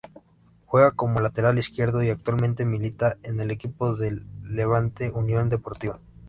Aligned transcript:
Juega 0.65 0.93
como 0.95 1.19
lateral 1.21 1.59
izquierdo 1.59 2.01
y 2.01 2.09
actualmente 2.09 2.65
milita 2.65 3.19
en 3.21 3.39
el 3.39 3.51
Equipo 3.51 3.95
del 3.95 4.25
Levante 4.43 5.11
Unión 5.11 5.47
Deportiva. 5.51 5.99